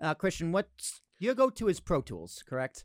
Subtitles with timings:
[0.00, 2.84] Uh, Christian, what's your go-to is Pro Tools, correct?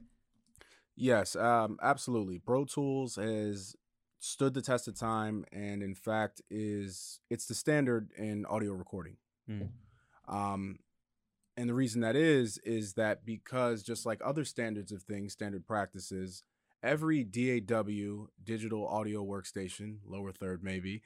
[0.96, 2.40] Yes, um, absolutely.
[2.40, 3.76] Pro Tools has
[4.20, 9.18] stood the test of time, and in fact, is it's the standard in audio recording.
[9.50, 9.70] Mm.
[10.28, 10.80] Um,
[11.58, 15.66] and the reason that is is that because just like other standards of things, standard
[15.66, 16.44] practices,
[16.84, 21.02] every DAW digital audio workstation, lower third maybe,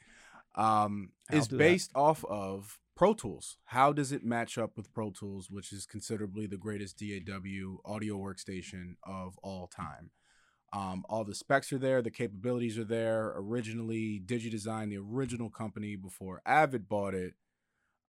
[0.55, 1.63] um, is do that.
[1.63, 3.55] based off of Pro Tools.
[3.67, 8.17] How does it match up with Pro Tools, which is considerably the greatest DAW audio
[8.17, 10.11] workstation of all time?
[10.73, 13.31] Um, all the specs are there, the capabilities are there.
[13.37, 17.35] Originally, DigiDesign, the original company before Avid bought it,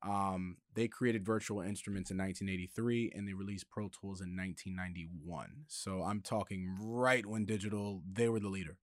[0.03, 5.67] um, they created virtual instruments in 1983 and they released Pro Tools in 1991.
[5.69, 8.77] So I'm talking right when digital, they were the leader.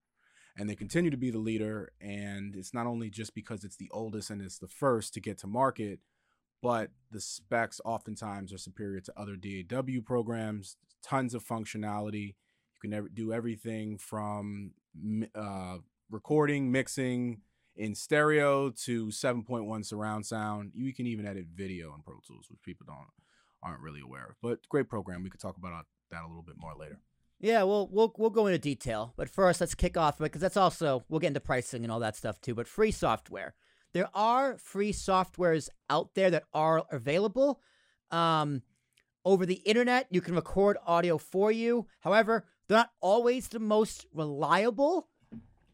[0.58, 1.92] And they continue to be the leader.
[2.00, 5.38] And it's not only just because it's the oldest and it's the first to get
[5.38, 6.00] to market,
[6.60, 12.34] but the specs oftentimes are superior to other DAW programs, tons of functionality.
[12.82, 14.72] You can do everything from
[15.34, 15.78] uh,
[16.10, 17.42] recording, mixing,
[17.76, 20.72] in stereo to 7.1 surround sound.
[20.74, 23.06] You can even edit video in Pro Tools, which people don't
[23.62, 24.36] aren't really aware of.
[24.42, 25.22] But great program.
[25.22, 27.00] We could talk about that a little bit more later.
[27.40, 31.04] Yeah, well, we'll we'll go into detail, but first let's kick off because that's also
[31.08, 32.54] we'll get into pricing and all that stuff too.
[32.54, 33.54] But free software,
[33.94, 37.60] there are free softwares out there that are available.
[38.10, 38.62] Um,
[39.24, 41.86] over the internet, you can record audio for you.
[42.00, 45.08] However, they're not always the most reliable.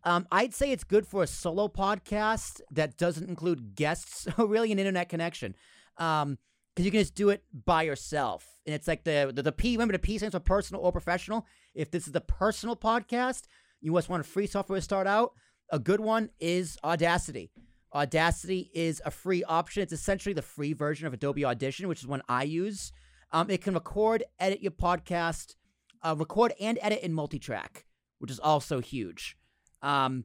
[0.03, 4.71] Um, I'd say it's good for a solo podcast that doesn't include guests or really
[4.71, 5.55] an internet connection.
[5.97, 6.39] Um,
[6.75, 8.54] because you can just do it by yourself.
[8.67, 9.73] And it's like the, the the P.
[9.73, 11.47] Remember the P stands for personal or professional.
[11.75, 13.43] If this is the personal podcast,
[13.81, 15.33] you just want a free software to start out.
[15.71, 17.51] A good one is Audacity.
[17.95, 19.83] Audacity is a free option.
[19.83, 22.93] It's essentially the free version of Adobe Audition, which is one I use.
[23.33, 25.55] Um, it can record, edit your podcast,
[26.03, 27.85] uh, record and edit in multi-track,
[28.19, 29.37] which is also huge.
[29.83, 30.25] Um,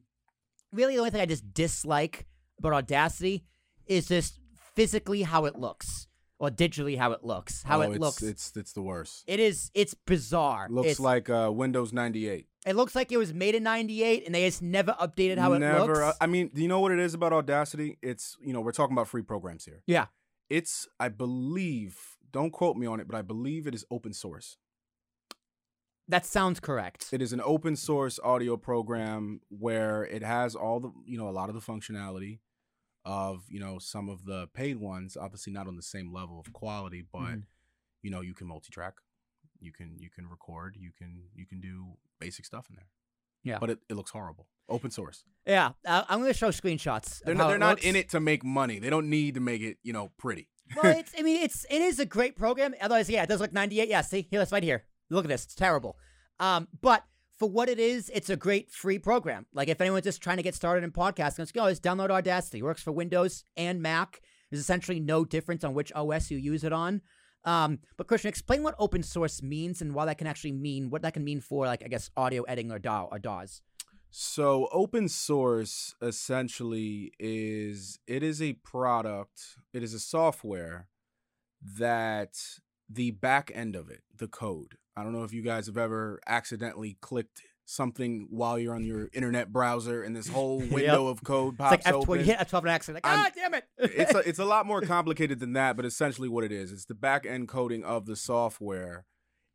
[0.72, 2.26] really, the only thing I just dislike
[2.58, 3.44] about Audacity
[3.86, 4.40] is just
[4.74, 6.06] physically how it looks
[6.40, 7.62] or digitally how it looks.
[7.62, 8.22] How Oh, it it's, looks.
[8.22, 9.22] It's it's the worst.
[9.28, 9.70] it is.
[9.74, 10.66] It's bizarre.
[10.68, 12.46] Looks It's- like uh, Windows 98.
[12.66, 15.60] it looks like it was made in '98, and they just never updated how it
[15.60, 15.80] Never.
[15.86, 15.98] looks.
[16.00, 17.98] uh, I mean, do you know what it is about Audacity?
[18.02, 19.82] It's you know we're talking about free programs here.
[19.86, 20.06] Yeah.
[20.48, 21.96] It's I believe.
[22.32, 24.56] Don't quote me on it, but I believe it is open source.
[26.08, 27.06] that sounds correct.
[27.12, 31.30] It is an open source audio program where it has all the you know a
[31.40, 32.38] lot of the functionality
[33.04, 35.16] of you know some of the paid ones.
[35.16, 37.42] Obviously not on the same level of quality, but Mhm.
[38.02, 38.94] you know you can multi-track,
[39.60, 42.88] you can you can record, you can you can do basic stuff in there.
[43.42, 43.58] Yeah.
[43.58, 44.48] but it, it looks horrible.
[44.68, 45.24] Open source.
[45.46, 47.22] Yeah, uh, I'm going to show screenshots.
[47.24, 47.84] They're not, they're not looks.
[47.86, 48.78] in it to make money.
[48.78, 50.48] They don't need to make it you know pretty.
[50.76, 51.12] well, it's.
[51.18, 51.64] I mean, it's.
[51.70, 52.74] It is a great program.
[52.82, 53.88] Otherwise, yeah, it does look 98.
[53.88, 54.84] Yeah, see, here, that's right here.
[55.08, 55.44] Look at this.
[55.44, 55.96] It's terrible.
[56.38, 57.02] Um, but
[57.40, 59.46] for what it is, it's a great free program.
[59.54, 61.70] Like if anyone's just trying to get started in podcasting, let's go.
[61.70, 62.58] Just download Audacity.
[62.58, 64.20] It works for Windows and Mac.
[64.50, 67.00] There's essentially no difference on which OS you use it on.
[67.46, 71.00] Um, but Christian, explain what open source means and why that can actually mean what
[71.00, 73.62] that can mean for like I guess audio editing or DAW or DAWs.
[74.10, 79.40] So open source essentially is it is a product,
[79.72, 80.88] it is a software
[81.78, 82.36] that
[82.92, 84.74] the back end of it, the code.
[84.96, 89.08] I don't know if you guys have ever accidentally clicked something while you're on your
[89.12, 92.18] internet browser and this whole window of code It's pops like F12, open.
[92.18, 93.64] you hit F12 and accident, like I'm- ah, damn it.
[93.78, 96.86] it's a, it's a lot more complicated than that, but essentially what it is, it's
[96.86, 99.04] the back end coding of the software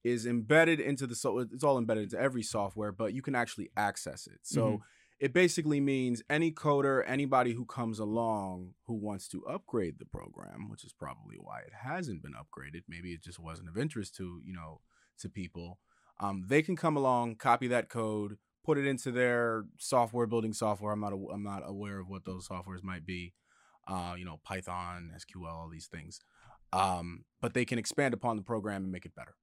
[0.05, 3.69] is embedded into the so it's all embedded into every software, but you can actually
[3.75, 4.39] access it.
[4.43, 4.79] So Mhm.
[5.19, 10.69] It basically means any coder, anybody who comes along who wants to upgrade the program,
[10.69, 12.83] which is probably why it hasn't been upgraded.
[12.87, 14.81] Maybe it just wasn't of interest to you know
[15.19, 15.79] to people.
[16.19, 20.91] Um, they can come along, copy that code, put it into their software building software.
[20.91, 23.33] I'm not a, I'm not aware of what those softwares might be.
[23.87, 26.19] Uh, you know, Python, SQL, all these things.
[26.73, 29.35] Um, but they can expand upon the program and make it better.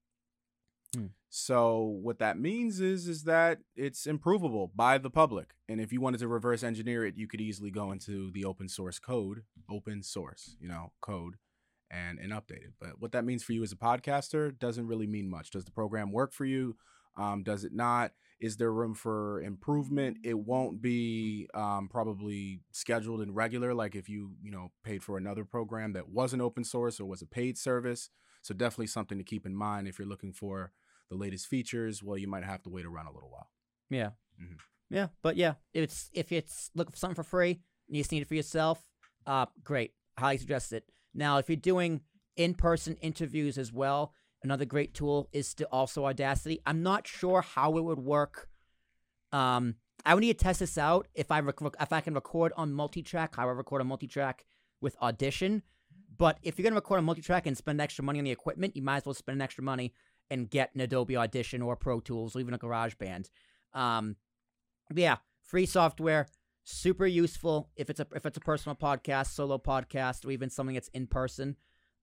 [0.95, 1.07] Hmm.
[1.35, 5.55] So what that means is is that it's improvable by the public.
[5.69, 8.69] And if you wanted to reverse engineer it, you could easily go into the open
[8.69, 11.37] source code, open source, you know, code
[11.91, 12.75] and and update it.
[12.79, 15.51] But what that means for you as a podcaster doesn't really mean much.
[15.51, 16.77] Does the program work for you?
[17.17, 18.13] Um, does it not?
[18.39, 20.19] Is there room for improvement?
[20.25, 25.17] It won't be um, probably scheduled and regular like if you you know paid for
[25.17, 28.11] another program that wasn't open source or was a paid service.
[28.43, 30.73] So definitely something to keep in mind if you're looking for
[31.13, 32.03] the latest features.
[32.03, 33.51] Well, you might have to wait around a little while.
[33.91, 34.11] Yeah.
[34.41, 34.57] Mhm.
[34.89, 37.53] Yeah, but yeah, if it's if it's looking for something for free
[37.87, 38.83] and you just need it for yourself,
[39.27, 39.93] uh, great.
[40.19, 40.85] Highly suggest it.
[41.15, 42.01] Now, if you're doing
[42.37, 44.15] in-person interviews as well.
[44.43, 46.61] Another great tool is to also Audacity.
[46.67, 48.49] I'm not sure how it would work.
[49.33, 52.53] Um, I would need to test this out if I rec- if I can record
[52.57, 53.37] on multi-track.
[53.37, 54.45] How I record on multi-track
[54.81, 55.63] with Audition.
[56.17, 58.83] But if you're gonna record on multi-track and spend extra money on the equipment, you
[58.83, 59.93] might as well spend an extra money
[60.33, 63.29] and get an Adobe Audition or Pro Tools or even a GarageBand.
[63.75, 64.17] Um,
[64.95, 66.27] yeah, free software,
[66.65, 70.75] super useful if it's a if it's a personal podcast, solo podcast, or even something
[70.75, 71.57] that's in person.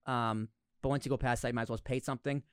[0.05, 0.49] Um,
[0.83, 2.43] but once you go past that, you might as well pay something.